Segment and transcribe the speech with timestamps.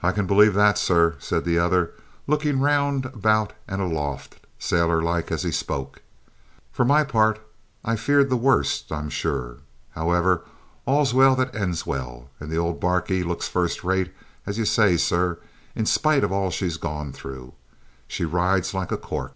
[0.00, 1.90] "I can quite believe that, sir," said the other,
[2.28, 6.02] looking round about and aloft, sailor like, as he spoke.
[6.70, 7.40] "For my part
[7.84, 9.56] I feared the worst, I'm sure.
[9.90, 10.42] However,
[10.86, 14.14] all's well that ends well, and the old barquey looks first rate,
[14.46, 15.40] as you say, sir,
[15.74, 17.54] in spite of all she's gone through.
[18.06, 19.34] She rides like a cork."